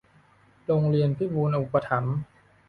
[0.65, 2.17] โรงเรียนพิบูลย์อุปถัมภ์